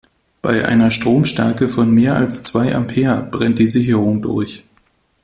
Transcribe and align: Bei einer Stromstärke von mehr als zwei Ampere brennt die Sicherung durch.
Bei 0.41 0.65
einer 0.67 0.89
Stromstärke 0.89 1.67
von 1.67 1.91
mehr 1.91 2.15
als 2.15 2.41
zwei 2.41 2.73
Ampere 2.73 3.21
brennt 3.21 3.59
die 3.59 3.67
Sicherung 3.67 4.23
durch. 4.23 4.63